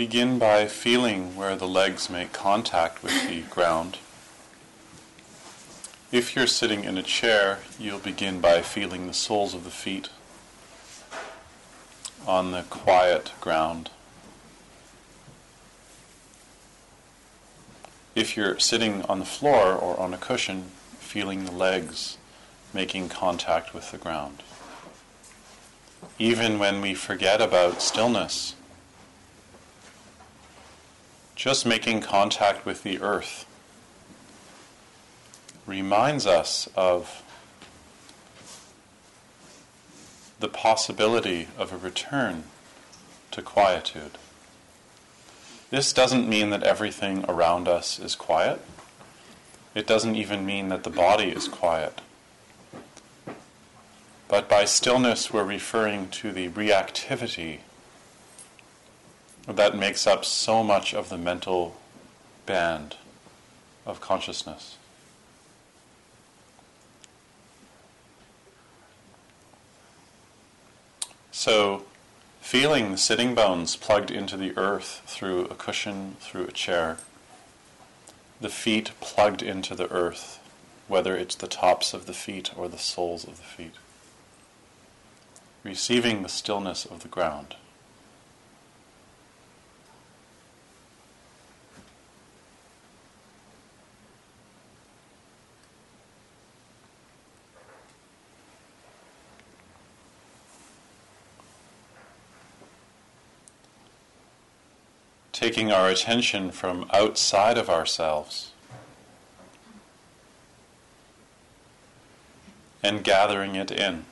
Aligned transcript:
Begin 0.00 0.38
by 0.38 0.64
feeling 0.64 1.36
where 1.36 1.54
the 1.56 1.68
legs 1.68 2.08
make 2.08 2.32
contact 2.32 3.02
with 3.02 3.28
the 3.28 3.42
ground. 3.42 3.98
If 6.10 6.34
you're 6.34 6.46
sitting 6.46 6.84
in 6.84 6.96
a 6.96 7.02
chair, 7.02 7.58
you'll 7.78 7.98
begin 7.98 8.40
by 8.40 8.62
feeling 8.62 9.06
the 9.06 9.12
soles 9.12 9.52
of 9.52 9.64
the 9.64 9.70
feet 9.70 10.08
on 12.26 12.52
the 12.52 12.62
quiet 12.70 13.32
ground. 13.42 13.90
If 18.14 18.38
you're 18.38 18.58
sitting 18.58 19.02
on 19.02 19.18
the 19.18 19.26
floor 19.26 19.74
or 19.74 20.00
on 20.00 20.14
a 20.14 20.16
cushion, 20.16 20.70
feeling 20.98 21.44
the 21.44 21.52
legs 21.52 22.16
making 22.72 23.10
contact 23.10 23.74
with 23.74 23.90
the 23.90 23.98
ground. 23.98 24.42
Even 26.18 26.58
when 26.58 26.80
we 26.80 26.94
forget 26.94 27.42
about 27.42 27.82
stillness, 27.82 28.54
just 31.40 31.64
making 31.64 32.02
contact 32.02 32.66
with 32.66 32.82
the 32.82 33.00
earth 33.00 33.46
reminds 35.66 36.26
us 36.26 36.68
of 36.76 37.22
the 40.38 40.48
possibility 40.48 41.48
of 41.56 41.72
a 41.72 41.78
return 41.78 42.44
to 43.30 43.40
quietude. 43.40 44.18
This 45.70 45.94
doesn't 45.94 46.28
mean 46.28 46.50
that 46.50 46.62
everything 46.62 47.24
around 47.26 47.68
us 47.68 47.98
is 47.98 48.14
quiet. 48.14 48.60
It 49.74 49.86
doesn't 49.86 50.16
even 50.16 50.44
mean 50.44 50.68
that 50.68 50.84
the 50.84 50.90
body 50.90 51.30
is 51.30 51.48
quiet. 51.48 52.02
But 54.28 54.46
by 54.46 54.66
stillness, 54.66 55.32
we're 55.32 55.44
referring 55.44 56.10
to 56.10 56.32
the 56.32 56.50
reactivity 56.50 57.60
that 59.46 59.76
makes 59.76 60.06
up 60.06 60.24
so 60.24 60.62
much 60.62 60.94
of 60.94 61.08
the 61.08 61.18
mental 61.18 61.76
band 62.46 62.96
of 63.86 64.00
consciousness. 64.00 64.76
So, 71.30 71.84
feeling 72.40 72.90
the 72.90 72.98
sitting 72.98 73.34
bones 73.34 73.76
plugged 73.76 74.10
into 74.10 74.36
the 74.36 74.56
earth 74.58 75.02
through 75.06 75.46
a 75.46 75.54
cushion, 75.54 76.16
through 76.20 76.46
a 76.46 76.52
chair, 76.52 76.98
the 78.40 78.48
feet 78.48 78.92
plugged 79.00 79.42
into 79.42 79.74
the 79.74 79.90
earth, 79.90 80.38
whether 80.88 81.16
it's 81.16 81.34
the 81.34 81.46
tops 81.46 81.94
of 81.94 82.06
the 82.06 82.12
feet 82.12 82.50
or 82.56 82.68
the 82.68 82.78
soles 82.78 83.24
of 83.24 83.36
the 83.36 83.42
feet, 83.42 83.74
receiving 85.62 86.22
the 86.22 86.28
stillness 86.28 86.84
of 86.84 87.02
the 87.02 87.08
ground. 87.08 87.54
Taking 105.40 105.72
our 105.72 105.88
attention 105.88 106.50
from 106.50 106.84
outside 106.92 107.56
of 107.56 107.70
ourselves 107.70 108.50
and 112.82 113.02
gathering 113.02 113.54
it 113.54 113.70
in, 113.70 114.04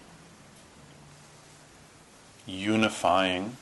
unifying 2.47 3.59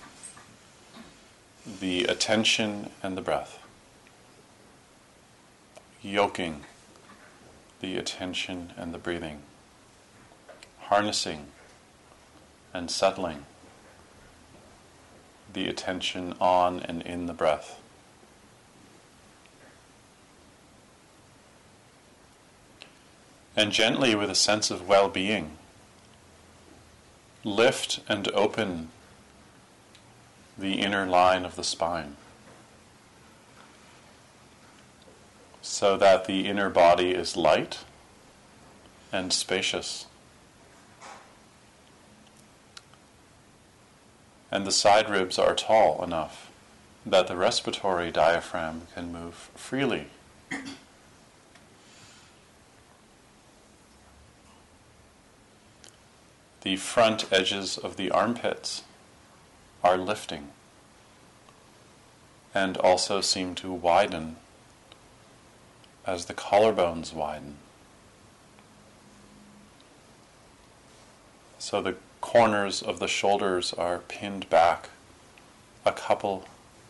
the 1.81 2.05
attention 2.05 2.89
and 3.03 3.17
the 3.17 3.21
breath, 3.21 3.59
yoking 6.03 6.61
the 7.81 7.97
attention 7.97 8.73
and 8.77 8.95
the 8.95 8.99
breathing, 8.99 9.43
harnessing 10.83 11.47
and 12.73 12.93
settling 12.93 13.45
the 15.53 15.69
attention 15.69 16.35
on 16.41 16.81
and 16.81 17.03
in 17.03 17.27
the 17.27 17.33
breath. 17.33 17.81
And 23.57 23.73
gently, 23.73 24.15
with 24.15 24.29
a 24.29 24.35
sense 24.35 24.71
of 24.71 24.87
well 24.87 25.09
being, 25.09 25.57
lift 27.43 28.01
and 28.09 28.29
open 28.33 28.91
the 30.59 30.75
inner 30.75 31.07
line 31.07 31.45
of 31.45 31.57
the 31.57 31.65
spine 31.65 32.17
so 35.67 35.97
that 35.97 36.27
the 36.27 36.47
inner 36.47 36.71
body 36.71 37.11
is 37.11 37.37
light 37.37 37.81
and 39.13 39.33
spacious. 39.33 40.07
And 44.57 44.67
the 44.67 44.73
side 44.73 45.11
ribs 45.11 45.39
are 45.39 45.55
tall 45.55 46.03
enough 46.03 46.51
that 47.05 47.27
the 47.27 47.37
respiratory 47.37 48.11
diaphragm 48.11 48.87
can 48.95 49.13
move 49.13 49.51
freely. 49.55 50.07
The 56.63 56.77
front 56.77 57.31
edges 57.31 57.77
of 57.77 57.99
the 57.99 58.11
armpits 58.11 58.85
are 59.85 59.99
lifting 59.99 60.49
and 62.55 62.79
also 62.79 63.21
seem 63.21 63.55
to 63.57 63.71
widen 63.71 64.37
as 66.07 66.25
the 66.25 66.35
collarbones 66.35 67.13
widen. 67.13 67.57
So 71.59 71.83
the 71.83 71.97
corners 72.21 72.83
of 72.83 72.99
the 72.99 73.09
shoulders 73.09 73.73
are 73.73 73.99
pinned 73.99 74.49
back 74.51 74.91
a 75.85 75.93
couple 75.93 76.45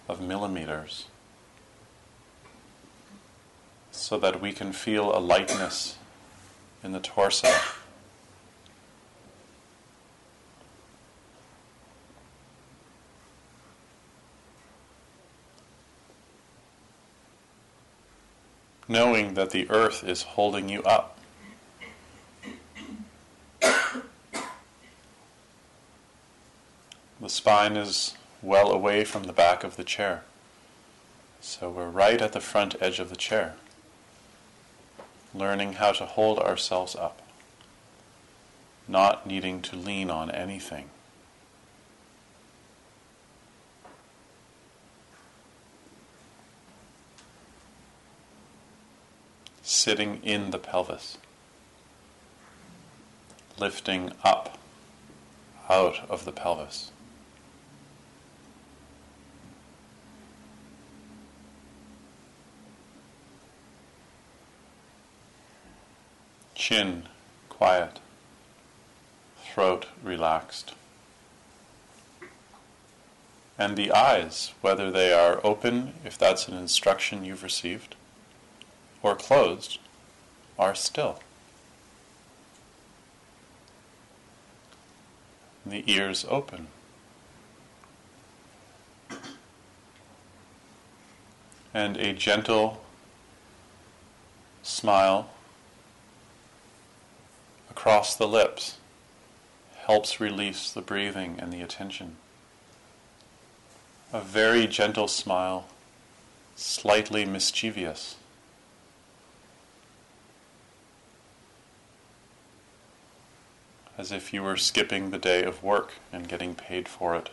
of 0.09 0.21
millimeters 0.21 1.07
so 3.91 4.19
that 4.19 4.41
we 4.41 4.53
can 4.53 4.73
feel 4.73 5.17
a 5.17 5.19
lightness 5.19 5.97
in 6.85 6.93
the 6.93 7.01
torso. 7.01 7.49
Knowing 18.89 19.35
that 19.35 19.51
the 19.51 19.69
earth 19.69 20.05
is 20.05 20.23
holding 20.23 20.69
you 20.69 20.83
up. 20.85 21.19
Spine 27.37 27.77
is 27.77 28.15
well 28.41 28.73
away 28.73 29.05
from 29.05 29.25
the 29.25 29.33
back 29.33 29.63
of 29.63 29.77
the 29.77 29.85
chair. 29.85 30.23
So 31.39 31.69
we're 31.69 31.91
right 31.91 32.23
at 32.23 32.33
the 32.33 32.41
front 32.41 32.75
edge 32.81 32.99
of 32.99 33.11
the 33.11 33.17
chair, 33.17 33.57
learning 35.35 35.75
how 35.75 35.93
to 35.93 36.07
hold 36.07 36.39
ourselves 36.39 36.97
up. 36.97 37.21
not 38.89 39.27
needing 39.27 39.61
to 39.63 39.77
lean 39.77 40.11
on 40.11 40.31
anything. 40.31 40.91
Sitting 49.63 50.21
in 50.23 50.51
the 50.51 50.59
pelvis, 50.59 51.19
lifting 53.59 54.13
up 54.23 54.59
out 55.69 56.09
of 56.09 56.25
the 56.25 56.33
pelvis. 56.33 56.93
Chin 66.69 67.05
quiet, 67.49 68.01
throat 69.45 69.87
relaxed. 70.03 70.75
And 73.57 73.77
the 73.77 73.93
eyes, 73.93 74.53
whether 74.63 74.91
they 74.91 75.13
are 75.13 75.41
open, 75.47 75.95
if 76.05 76.19
that's 76.19 76.49
an 76.49 76.59
instruction 76.59 77.25
you've 77.25 77.45
received, 77.45 77.95
or 79.01 79.15
closed, 79.15 79.79
are 80.59 80.75
still. 80.75 81.21
The 85.65 85.85
ears 85.87 86.27
open. 86.29 86.67
And 91.73 91.97
a 91.97 92.13
gentle 92.13 92.85
smile 94.65 95.31
across 97.87 98.17
the 98.17 98.27
lips 98.27 98.79
helps 99.85 100.19
release 100.19 100.73
the 100.73 100.83
breathing 100.83 101.37
and 101.39 101.53
the 101.53 101.63
attention. 101.63 102.17
A 104.13 104.21
very 104.21 104.67
gentle 104.67 105.07
smile, 105.07 105.69
slightly 106.57 107.25
mischievous. 107.25 108.17
As 113.97 114.11
if 114.11 114.33
you 114.33 114.43
were 114.43 114.57
skipping 114.57 115.11
the 115.11 115.17
day 115.19 115.45
of 115.45 115.63
work 115.63 115.93
and 116.13 116.29
getting 116.29 116.57
paid 116.57 116.89
for 116.89 117.15
it, 117.15 117.29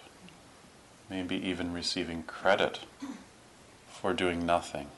maybe 1.09 1.35
even 1.35 1.73
receiving 1.73 2.21
credit 2.21 2.81
for 3.89 4.13
doing 4.13 4.45
nothing. 4.45 4.89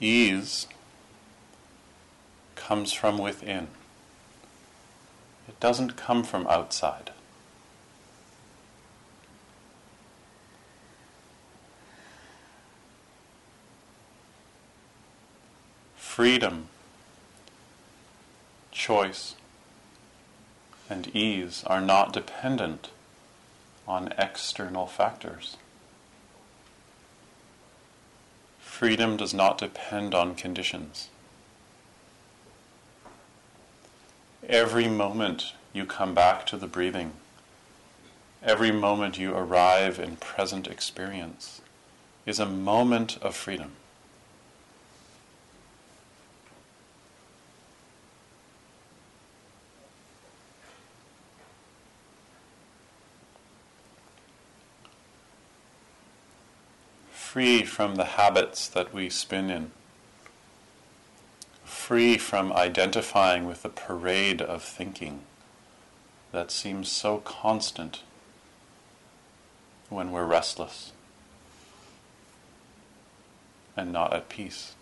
Ease 0.00 0.66
comes 2.54 2.92
from 2.92 3.16
within. 3.16 3.68
It 5.48 5.58
doesn't 5.60 5.96
come 5.96 6.22
from 6.22 6.46
outside. 6.48 7.12
Freedom, 15.96 16.68
choice, 18.72 19.34
and 20.90 21.14
ease 21.14 21.62
are 21.66 21.80
not 21.80 22.12
dependent 22.12 22.90
on 23.86 24.12
external 24.18 24.86
factors. 24.86 25.56
Freedom 28.78 29.16
does 29.16 29.32
not 29.32 29.56
depend 29.56 30.14
on 30.14 30.34
conditions. 30.34 31.08
Every 34.46 34.86
moment 34.86 35.54
you 35.72 35.86
come 35.86 36.12
back 36.12 36.44
to 36.48 36.58
the 36.58 36.66
breathing, 36.66 37.12
every 38.42 38.70
moment 38.70 39.16
you 39.16 39.34
arrive 39.34 39.98
in 39.98 40.16
present 40.16 40.66
experience, 40.66 41.62
is 42.26 42.38
a 42.38 42.44
moment 42.44 43.16
of 43.22 43.34
freedom. 43.34 43.72
Free 57.36 57.62
from 57.62 57.96
the 57.96 58.16
habits 58.16 58.66
that 58.66 58.94
we 58.94 59.10
spin 59.10 59.50
in, 59.50 59.70
free 61.66 62.16
from 62.16 62.50
identifying 62.50 63.44
with 63.44 63.62
the 63.62 63.68
parade 63.68 64.40
of 64.40 64.62
thinking 64.62 65.20
that 66.32 66.50
seems 66.50 66.90
so 66.90 67.18
constant 67.18 68.00
when 69.90 70.10
we're 70.10 70.24
restless 70.24 70.92
and 73.76 73.92
not 73.92 74.14
at 74.14 74.30
peace. 74.30 74.74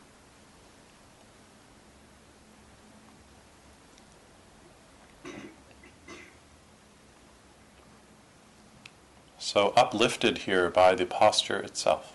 So, 9.40 9.72
uplifted 9.76 10.38
here 10.38 10.70
by 10.70 10.94
the 10.94 11.04
posture 11.04 11.58
itself. 11.58 12.13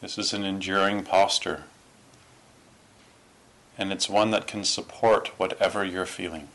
This 0.00 0.16
is 0.16 0.32
an 0.32 0.44
enduring 0.44 1.04
posture, 1.04 1.64
and 3.76 3.92
it's 3.92 4.08
one 4.08 4.30
that 4.30 4.46
can 4.46 4.64
support 4.64 5.28
whatever 5.38 5.84
you're 5.84 6.06
feeling. 6.06 6.48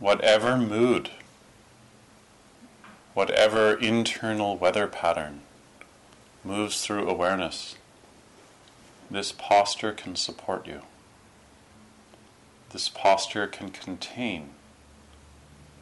Whatever 0.00 0.56
mood, 0.56 1.10
whatever 3.14 3.74
internal 3.74 4.56
weather 4.56 4.88
pattern 4.88 5.42
moves 6.42 6.84
through 6.84 7.08
awareness, 7.08 7.76
this 9.08 9.30
posture 9.30 9.92
can 9.92 10.16
support 10.16 10.66
you. 10.66 10.80
This 12.70 12.88
posture 12.88 13.46
can 13.46 13.70
contain, 13.70 14.50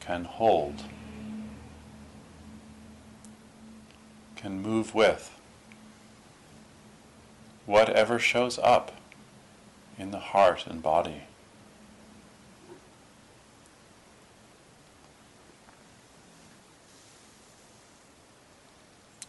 can 0.01 0.25
hold. 0.25 0.83
Can 4.49 4.63
move 4.63 4.95
with 4.95 5.39
whatever 7.67 8.19
shows 8.19 8.59
up 8.61 8.93
in 9.99 10.11
the 10.11 10.19
heart 10.19 10.67
and 10.67 10.83
body. 10.83 11.25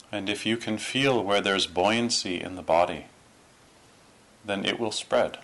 And 0.10 0.30
if 0.30 0.46
you 0.46 0.56
can 0.56 0.78
feel 0.78 1.22
where 1.22 1.42
there's 1.42 1.68
buoyancy 1.68 2.40
in 2.40 2.56
the 2.56 2.62
body, 2.62 3.08
then 4.46 4.64
it 4.64 4.80
will 4.80 4.94
spread. 4.94 5.40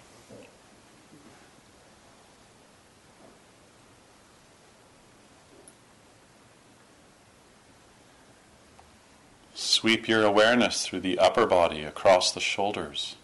Sweep 9.85 10.07
your 10.07 10.23
awareness 10.23 10.83
through 10.83 11.01
the 11.01 11.19
upper 11.19 11.45
body, 11.45 11.83
across 11.83 12.31
the 12.31 12.39
shoulders, 12.39 13.17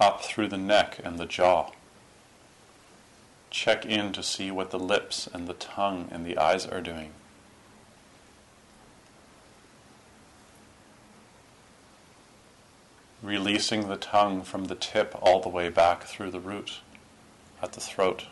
up 0.00 0.20
through 0.24 0.48
the 0.48 0.56
neck 0.56 0.98
and 1.04 1.16
the 1.16 1.26
jaw. 1.26 1.70
Check 3.50 3.86
in 3.86 4.12
to 4.14 4.22
see 4.24 4.50
what 4.50 4.72
the 4.72 4.80
lips 4.80 5.28
and 5.32 5.46
the 5.46 5.54
tongue 5.54 6.08
and 6.10 6.26
the 6.26 6.36
eyes 6.36 6.66
are 6.66 6.80
doing. 6.80 7.12
Releasing 13.22 13.86
the 13.86 13.96
tongue 13.96 14.42
from 14.42 14.64
the 14.64 14.74
tip 14.74 15.16
all 15.22 15.40
the 15.40 15.48
way 15.48 15.68
back 15.68 16.02
through 16.02 16.32
the 16.32 16.40
root 16.40 16.80
at 17.62 17.74
the 17.74 17.80
throat. 17.80 18.24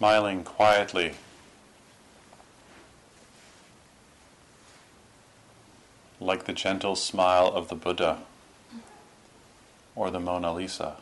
Smiling 0.00 0.42
quietly. 0.42 1.12
Like 6.18 6.44
the 6.44 6.54
gentle 6.54 6.96
smile 6.96 7.48
of 7.48 7.68
the 7.68 7.74
Buddha 7.74 8.20
or 9.94 10.10
the 10.10 10.18
Mona 10.18 10.54
Lisa. 10.54 10.96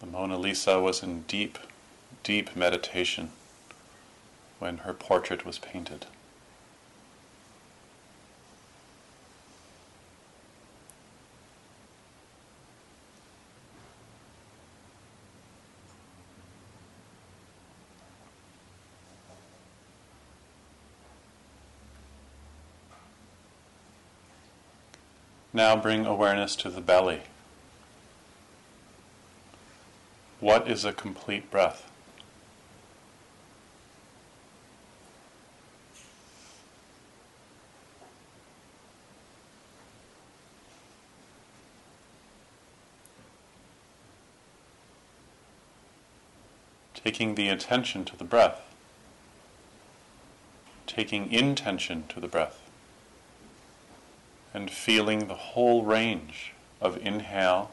The 0.00 0.06
Mona 0.06 0.36
Lisa 0.36 0.78
was 0.78 1.02
in 1.02 1.22
deep, 1.22 1.58
deep 2.22 2.54
meditation 2.54 3.30
when 4.58 4.78
her 4.78 4.92
portrait 4.92 5.44
was 5.44 5.58
painted. 5.58 6.06
Now 25.54 25.76
bring 25.76 26.06
awareness 26.06 26.56
to 26.56 26.70
the 26.70 26.80
belly. 26.80 27.22
What 30.40 30.66
is 30.66 30.84
a 30.84 30.92
complete 30.92 31.50
breath? 31.50 31.91
Taking 47.22 47.36
the 47.36 47.50
attention 47.50 48.04
to 48.06 48.16
the 48.16 48.24
breath, 48.24 48.62
taking 50.88 51.32
intention 51.32 52.02
to 52.08 52.18
the 52.18 52.26
breath, 52.26 52.68
and 54.52 54.68
feeling 54.68 55.28
the 55.28 55.34
whole 55.34 55.84
range 55.84 56.52
of 56.80 56.96
inhale 56.96 57.70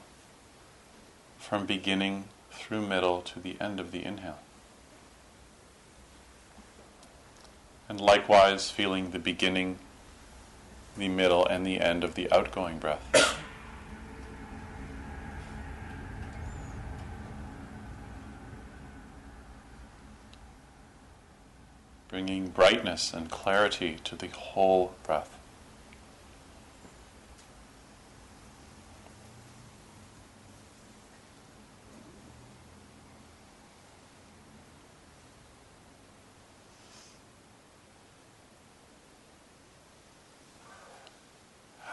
from 1.39 1.65
beginning 1.65 2.25
through 2.51 2.85
middle 2.85 3.23
to 3.23 3.39
the 3.39 3.57
end 3.59 3.79
of 3.79 3.91
the 3.91 4.05
inhale. 4.05 4.37
And 7.89 7.99
likewise, 7.99 8.69
feeling 8.69 9.09
the 9.09 9.17
beginning, 9.17 9.79
the 10.95 11.07
middle, 11.07 11.43
and 11.47 11.65
the 11.65 11.81
end 11.81 12.03
of 12.03 12.13
the 12.13 12.31
outgoing 12.31 12.77
breath. 12.77 13.38
Bringing 22.29 22.49
brightness 22.49 23.11
and 23.11 23.27
clarity 23.31 23.97
to 24.03 24.15
the 24.15 24.27
whole 24.27 24.93
breath. 25.01 25.35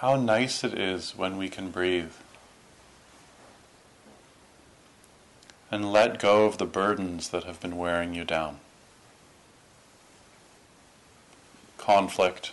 How 0.00 0.16
nice 0.16 0.62
it 0.62 0.78
is 0.78 1.16
when 1.16 1.38
we 1.38 1.48
can 1.48 1.70
breathe 1.70 2.12
and 5.70 5.90
let 5.90 6.18
go 6.18 6.44
of 6.44 6.58
the 6.58 6.66
burdens 6.66 7.30
that 7.30 7.44
have 7.44 7.58
been 7.58 7.78
wearing 7.78 8.12
you 8.12 8.24
down. 8.26 8.58
Conflict, 11.86 12.50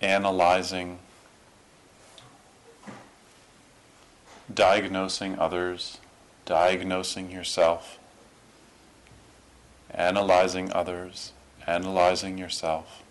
analyzing, 0.00 1.00
diagnosing 4.54 5.36
others, 5.36 5.98
diagnosing 6.44 7.32
yourself, 7.32 7.98
analyzing 9.90 10.72
others, 10.72 11.32
analyzing 11.66 12.38
yourself. 12.38 13.02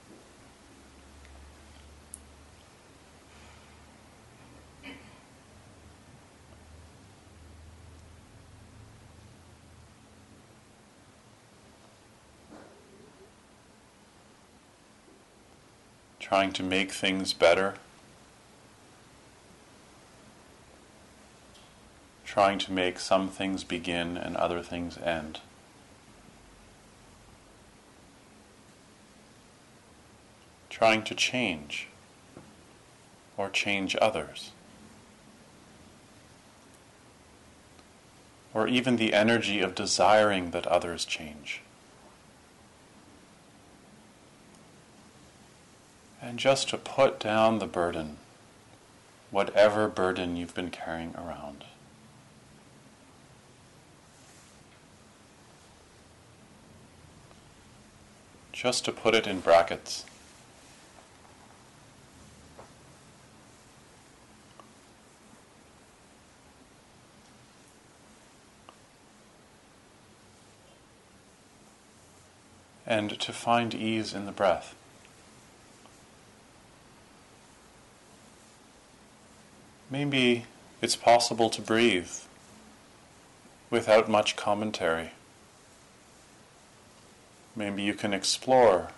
Trying 16.25 16.51
to 16.51 16.63
make 16.63 16.91
things 16.91 17.33
better, 17.33 17.75
trying 22.25 22.57
to 22.57 22.71
make 22.71 22.97
some 22.97 23.29
things 23.29 23.63
begin 23.63 24.17
and 24.17 24.35
other 24.35 24.63
things 24.63 24.97
end. 24.97 25.39
Trying 30.67 31.03
to 31.03 31.13
change 31.13 31.89
or 33.37 33.51
change 33.51 33.95
others. 34.01 34.49
Or 38.51 38.67
even 38.67 38.95
the 38.95 39.13
energy 39.13 39.61
of 39.61 39.75
desiring 39.75 40.49
that 40.51 40.65
others 40.65 41.05
change. 41.05 41.61
And 46.25 46.39
just 46.39 46.69
to 46.69 46.77
put 46.77 47.19
down 47.19 47.59
the 47.59 47.67
burden, 47.67 48.17
whatever 49.29 49.87
burden 49.87 50.35
you've 50.35 50.55
been 50.55 50.71
carrying 50.71 51.13
around. 51.15 51.65
Just 58.51 58.85
to 58.85 58.91
put 58.91 59.13
it 59.13 59.27
in 59.27 59.39
brackets. 59.39 60.03
And 72.87 73.19
to 73.19 73.31
find 73.31 73.75
ease 73.75 74.15
in 74.15 74.25
the 74.25 74.31
breath. 74.31 74.73
Maybe 79.97 80.45
it's 80.81 80.97
possible 80.97 81.49
to 81.49 81.61
breathe 81.61 82.11
without 83.69 84.09
much 84.09 84.35
commentary. 84.35 85.11
Maybe 87.55 87.81
you 87.81 87.93
can 87.93 88.13
explore 88.13 88.89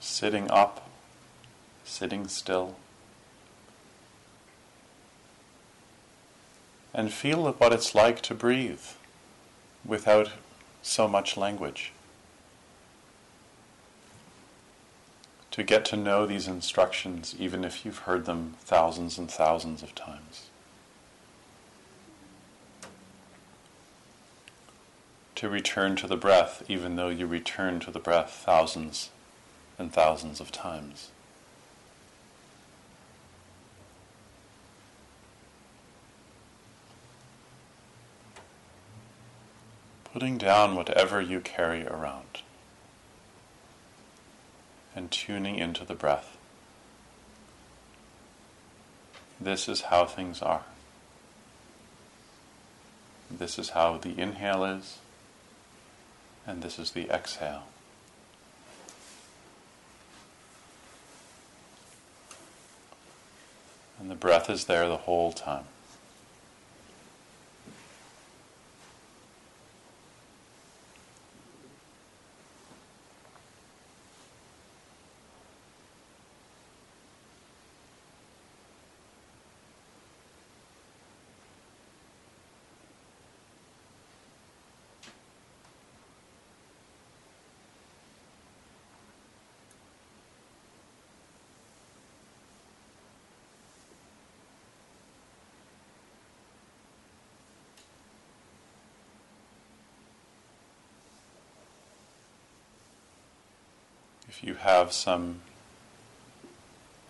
sitting 0.00 0.50
up, 0.50 0.88
sitting 1.84 2.26
still, 2.26 2.76
and 6.94 7.12
feel 7.12 7.52
what 7.52 7.74
it's 7.74 7.94
like 7.94 8.22
to 8.22 8.34
breathe 8.34 8.86
without 9.84 10.30
so 10.80 11.06
much 11.06 11.36
language. 11.36 11.92
To 15.58 15.64
get 15.64 15.84
to 15.84 15.96
know 15.96 16.24
these 16.24 16.46
instructions 16.46 17.34
even 17.36 17.64
if 17.64 17.84
you've 17.84 17.98
heard 17.98 18.26
them 18.26 18.54
thousands 18.60 19.18
and 19.18 19.28
thousands 19.28 19.82
of 19.82 19.92
times. 19.92 20.46
To 25.34 25.48
return 25.48 25.96
to 25.96 26.06
the 26.06 26.16
breath 26.16 26.62
even 26.68 26.94
though 26.94 27.08
you 27.08 27.26
return 27.26 27.80
to 27.80 27.90
the 27.90 27.98
breath 27.98 28.40
thousands 28.46 29.10
and 29.80 29.92
thousands 29.92 30.38
of 30.38 30.52
times. 30.52 31.10
Putting 40.12 40.38
down 40.38 40.76
whatever 40.76 41.20
you 41.20 41.40
carry 41.40 41.84
around 41.84 42.42
and 44.98 45.12
tuning 45.12 45.60
into 45.60 45.84
the 45.84 45.94
breath. 45.94 46.36
This 49.40 49.68
is 49.68 49.82
how 49.82 50.04
things 50.06 50.42
are. 50.42 50.64
This 53.30 53.60
is 53.60 53.70
how 53.70 53.98
the 53.98 54.20
inhale 54.20 54.64
is, 54.64 54.98
and 56.44 56.62
this 56.62 56.80
is 56.80 56.90
the 56.90 57.08
exhale. 57.08 57.62
And 64.00 64.10
the 64.10 64.16
breath 64.16 64.50
is 64.50 64.64
there 64.64 64.88
the 64.88 64.96
whole 64.96 65.32
time. 65.32 65.66
If 104.38 104.44
you 104.46 104.54
have 104.54 104.92
some 104.92 105.40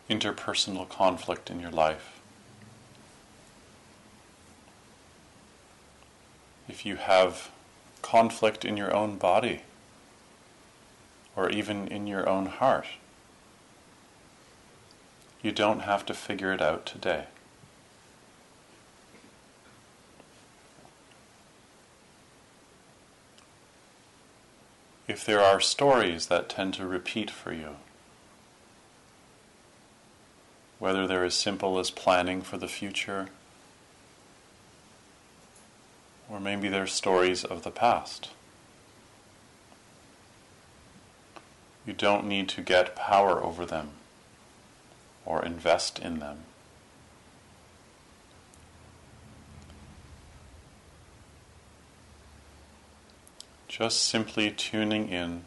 interpersonal 0.08 0.88
conflict 0.88 1.50
in 1.50 1.60
your 1.60 1.70
life, 1.70 2.20
if 6.66 6.86
you 6.86 6.96
have 6.96 7.50
conflict 8.00 8.64
in 8.64 8.78
your 8.78 8.94
own 8.96 9.18
body, 9.18 9.60
or 11.36 11.50
even 11.50 11.86
in 11.88 12.06
your 12.06 12.26
own 12.26 12.46
heart, 12.46 12.86
you 15.42 15.52
don't 15.52 15.80
have 15.80 16.06
to 16.06 16.14
figure 16.14 16.52
it 16.52 16.62
out 16.62 16.86
today. 16.86 17.26
If 25.18 25.24
there 25.24 25.40
are 25.40 25.58
stories 25.58 26.26
that 26.26 26.48
tend 26.48 26.72
to 26.72 26.86
repeat 26.86 27.28
for 27.28 27.52
you, 27.52 27.74
whether 30.78 31.08
they're 31.08 31.24
as 31.24 31.34
simple 31.34 31.80
as 31.80 31.90
planning 31.90 32.40
for 32.40 32.56
the 32.56 32.68
future, 32.68 33.28
or 36.30 36.38
maybe 36.38 36.68
they're 36.68 36.86
stories 36.86 37.42
of 37.42 37.64
the 37.64 37.70
past. 37.72 38.30
You 41.84 41.94
don't 41.94 42.28
need 42.28 42.48
to 42.50 42.60
get 42.60 42.94
power 42.94 43.42
over 43.42 43.66
them 43.66 43.88
or 45.26 45.44
invest 45.44 45.98
in 45.98 46.20
them. 46.20 46.44
Just 53.78 54.02
simply 54.02 54.50
tuning 54.50 55.08
in 55.08 55.44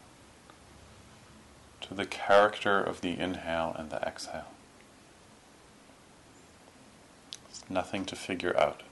to 1.82 1.94
the 1.94 2.06
character 2.06 2.82
of 2.82 3.02
the 3.02 3.20
inhale 3.20 3.76
and 3.78 3.90
the 3.90 3.98
exhale. 3.98 4.48
It's 7.50 7.70
nothing 7.70 8.06
to 8.06 8.16
figure 8.16 8.58
out. 8.58 8.84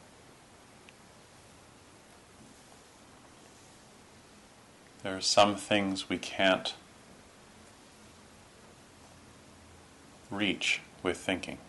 There 5.04 5.15
are 5.15 5.21
some 5.21 5.56
things 5.56 6.10
we 6.10 6.17
can't 6.17 6.73
reach 10.30 10.82
with 11.02 11.17
thinking. 11.17 11.60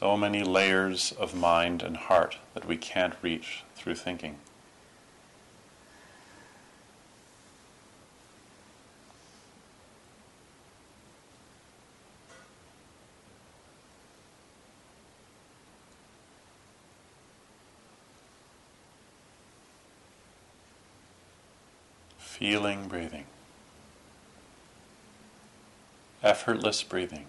So 0.00 0.16
many 0.16 0.42
layers 0.42 1.12
of 1.18 1.34
mind 1.34 1.82
and 1.82 1.94
heart 1.94 2.38
that 2.54 2.66
we 2.66 2.74
can't 2.74 3.12
reach 3.20 3.64
through 3.76 3.94
thinking. 3.94 4.38
Feeling 22.16 22.88
breathing. 22.88 23.26
Effortless 26.22 26.82
breathing. 26.82 27.26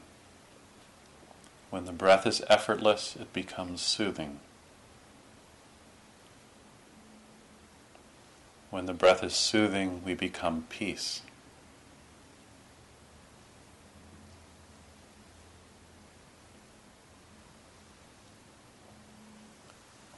When 1.71 1.85
the 1.85 1.93
breath 1.93 2.27
is 2.27 2.43
effortless, 2.49 3.15
it 3.15 3.31
becomes 3.31 3.81
soothing. 3.81 4.41
When 8.69 8.85
the 8.85 8.93
breath 8.93 9.23
is 9.23 9.33
soothing, 9.33 10.03
we 10.03 10.13
become 10.13 10.65
peace. 10.69 11.21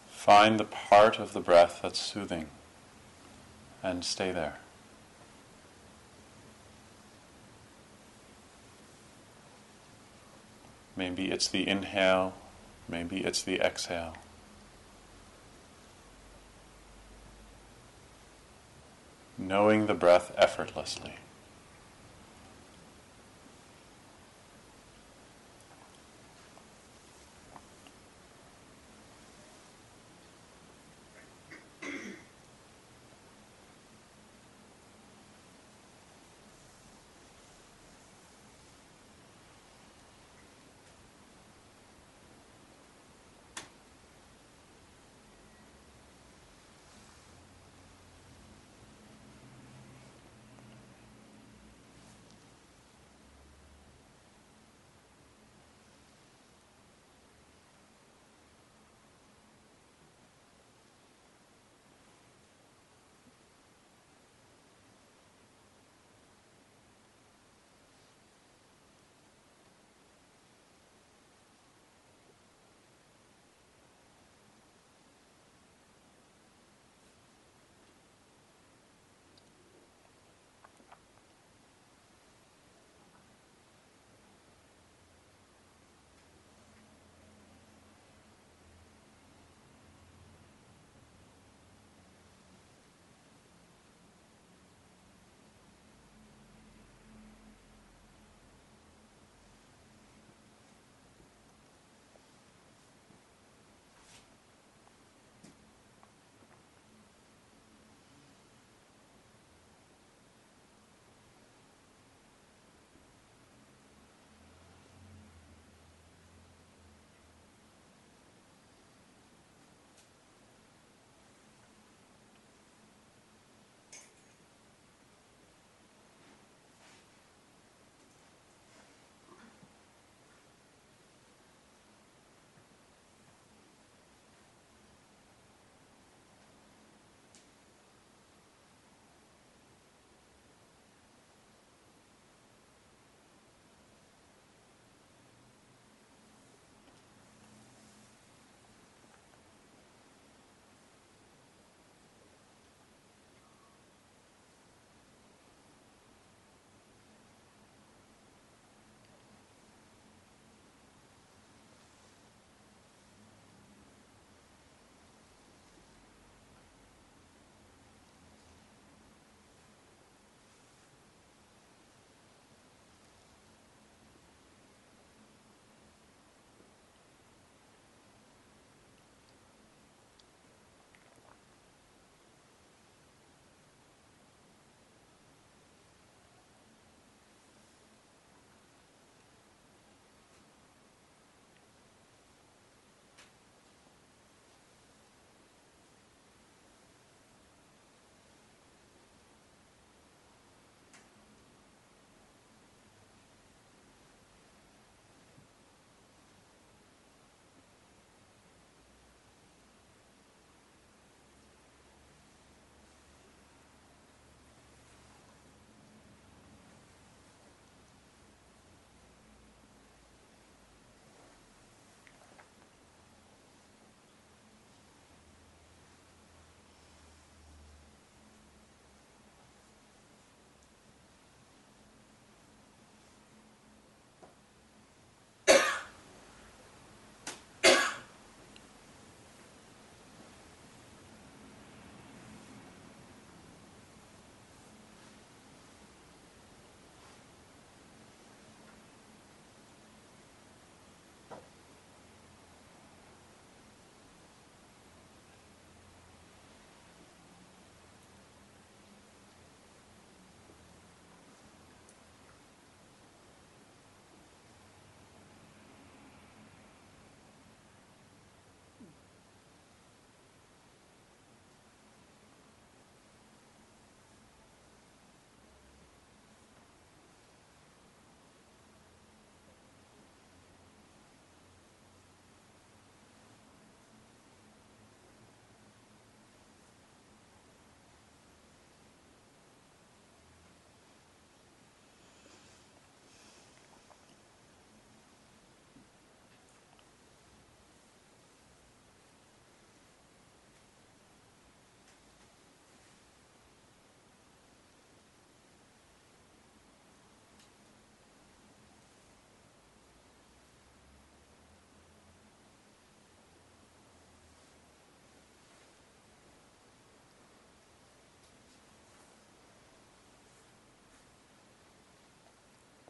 Find 0.09 0.59
the 0.59 0.65
part 0.65 1.19
of 1.19 1.33
the 1.33 1.39
breath 1.39 1.81
that's 1.83 1.99
soothing 1.99 2.47
and 3.83 4.03
stay 4.03 4.31
there. 4.31 4.62
Maybe 10.95 11.31
it's 11.31 11.47
the 11.47 11.67
inhale, 11.67 12.33
maybe 12.87 13.23
it's 13.23 13.41
the 13.41 13.59
exhale. 13.59 14.15
Knowing 19.37 19.87
the 19.87 19.95
breath 19.95 20.33
effortlessly. 20.37 21.15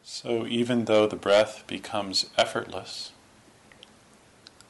So 0.06 0.46
even 0.46 0.84
though 0.84 1.06
the 1.06 1.16
breath 1.16 1.64
becomes 1.66 2.26
effortless 2.36 3.12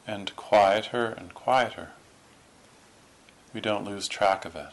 and 0.07 0.35
quieter 0.37 1.07
and 1.07 1.35
quieter, 1.35 1.88
we 3.53 3.61
don't 3.61 3.85
lose 3.85 4.07
track 4.07 4.44
of 4.44 4.55
it. 4.55 4.68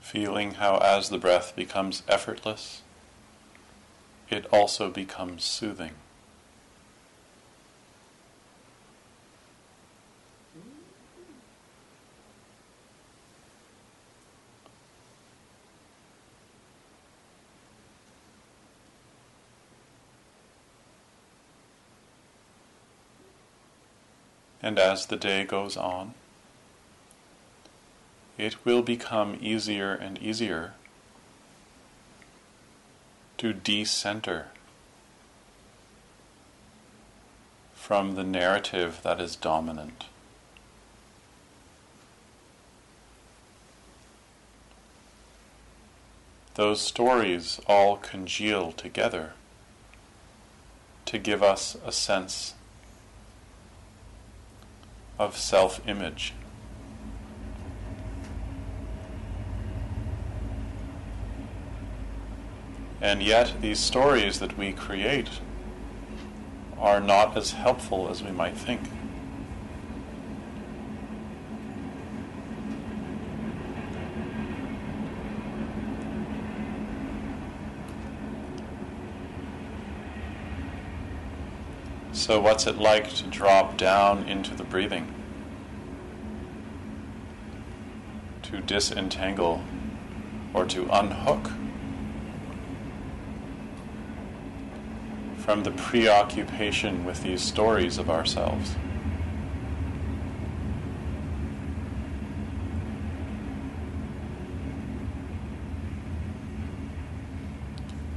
Feeling 0.00 0.54
how, 0.54 0.78
as 0.78 1.10
the 1.10 1.18
breath 1.18 1.54
becomes 1.54 2.02
effortless, 2.08 2.80
it 4.32 4.46
also 4.50 4.88
becomes 4.88 5.44
soothing. 5.44 5.92
And 24.62 24.78
as 24.78 25.06
the 25.06 25.16
day 25.16 25.44
goes 25.44 25.76
on, 25.76 26.14
it 28.38 28.64
will 28.64 28.80
become 28.80 29.36
easier 29.42 29.92
and 29.92 30.16
easier 30.18 30.72
to 33.42 33.52
decenter 33.52 34.46
from 37.74 38.14
the 38.14 38.22
narrative 38.22 39.00
that 39.02 39.20
is 39.20 39.34
dominant. 39.34 40.04
Those 46.54 46.80
stories 46.80 47.60
all 47.66 47.96
congeal 47.96 48.70
together 48.70 49.32
to 51.06 51.18
give 51.18 51.42
us 51.42 51.76
a 51.84 51.90
sense 51.90 52.54
of 55.18 55.36
self 55.36 55.80
image. 55.88 56.32
And 63.02 63.20
yet, 63.20 63.60
these 63.60 63.80
stories 63.80 64.38
that 64.38 64.56
we 64.56 64.72
create 64.72 65.28
are 66.78 67.00
not 67.00 67.36
as 67.36 67.50
helpful 67.50 68.08
as 68.08 68.22
we 68.22 68.30
might 68.30 68.56
think. 68.56 68.80
So, 82.12 82.40
what's 82.40 82.68
it 82.68 82.78
like 82.78 83.12
to 83.14 83.24
drop 83.24 83.76
down 83.76 84.28
into 84.28 84.54
the 84.54 84.62
breathing? 84.62 85.12
To 88.44 88.60
disentangle 88.60 89.64
or 90.54 90.64
to 90.66 90.88
unhook 90.88 91.50
from 95.44 95.62
the 95.62 95.70
preoccupation 95.72 97.04
with 97.04 97.22
these 97.22 97.42
stories 97.42 97.98
of 97.98 98.08
ourselves. 98.08 98.76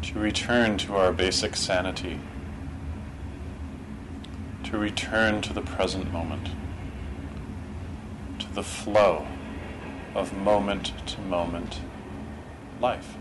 To 0.04 0.20
return 0.20 0.78
to 0.80 0.96
our 0.96 1.12
basic 1.12 1.56
sanity 1.56 2.20
to 4.76 4.82
return 4.82 5.42
to 5.42 5.54
the 5.54 5.62
present 5.62 6.12
moment, 6.12 6.50
to 8.40 8.54
the 8.54 8.64
flow 8.64 9.26
of 10.14 10.34
moment 10.34 10.92
to 11.08 11.22
moment 11.22 11.80
life. 12.82 13.16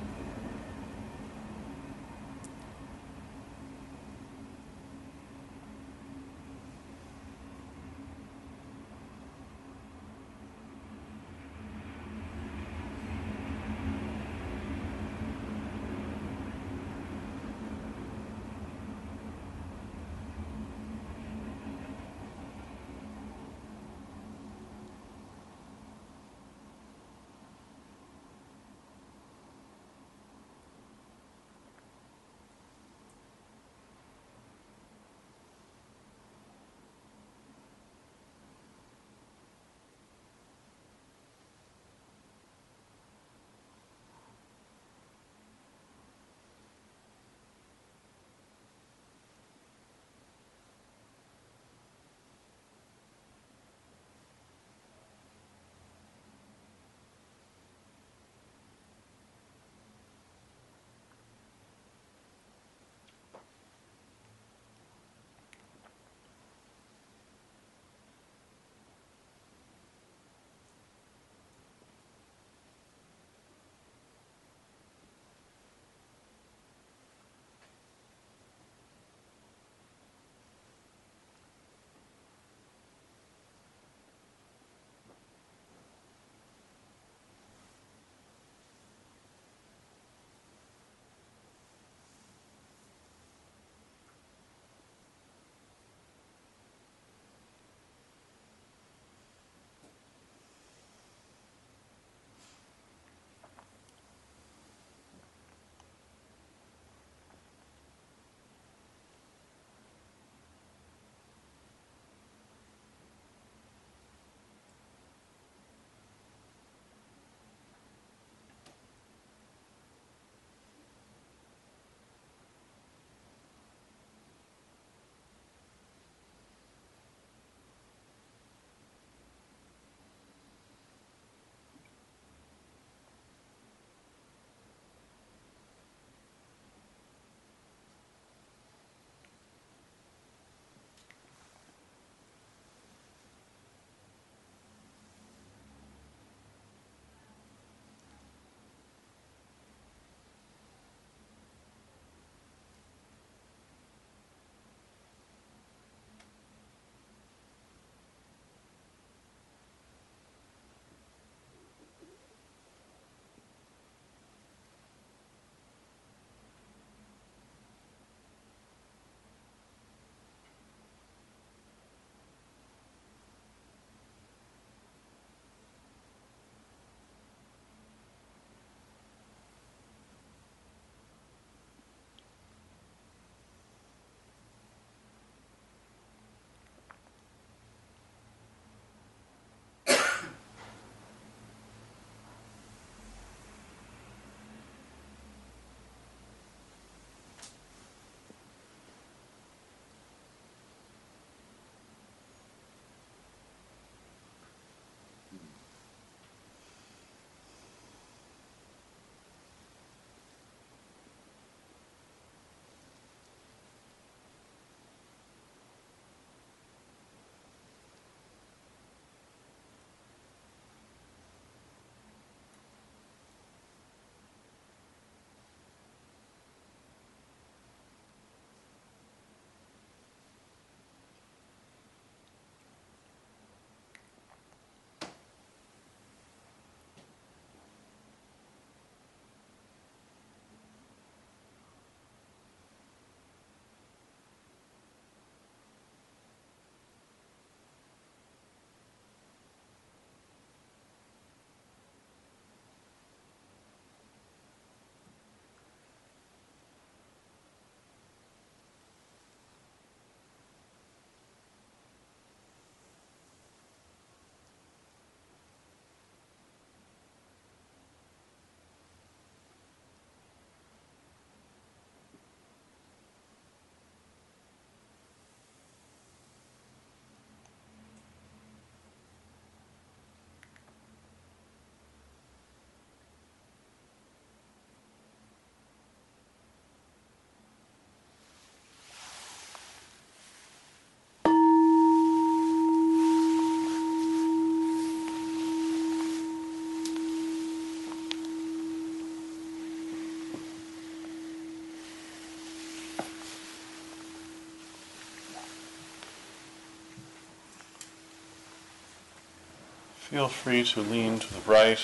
Feel 310.11 310.29
free 310.29 310.63
to 310.65 310.83
lean 310.83 311.19
to 311.19 311.33
the 311.33 311.41
right 311.51 311.81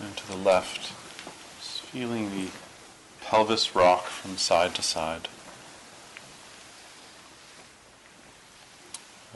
and 0.00 0.16
to 0.16 0.28
the 0.28 0.36
left, 0.36 0.92
just 1.58 1.80
feeling 1.80 2.30
the 2.30 2.50
pelvis 3.20 3.74
rock 3.74 4.04
from 4.04 4.36
side 4.36 4.76
to 4.76 4.82
side. 4.82 5.26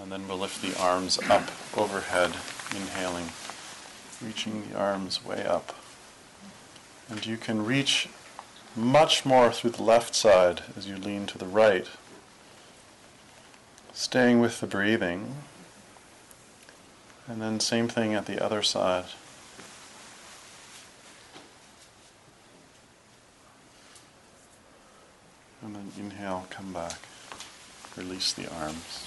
And 0.01 0.13
then 0.13 0.29
we'll 0.29 0.39
lift 0.39 0.63
the 0.63 0.81
arms 0.81 1.19
up 1.29 1.51
overhead, 1.77 2.37
inhaling, 2.71 3.31
reaching 4.25 4.71
the 4.71 4.79
arms 4.79 5.25
way 5.25 5.45
up. 5.45 5.75
And 7.11 7.27
you 7.27 7.39
can 7.39 7.65
reach 7.65 8.09
much 8.77 9.27
more 9.27 9.51
through 9.51 9.71
the 9.71 9.83
left 9.83 10.15
side 10.15 10.63
as 10.77 10.89
you 10.89 10.97
lean 10.97 11.27
to 11.27 11.39
the 11.39 11.47
right. 11.47 11.89
Staying 13.93 14.41
with 14.41 14.61
the 14.61 14.69
breathing. 14.69 15.35
And 17.29 17.43
then 17.43 17.61
same 17.61 17.89
thing 17.89 18.15
at 18.15 18.25
the 18.25 18.43
other 18.43 18.63
side. 18.63 19.05
And 25.63 25.77
then 25.77 25.93
inhale, 25.99 26.47
come 26.49 26.73
back. 26.73 26.99
Release 27.97 28.33
the 28.33 28.51
arms. 28.51 29.07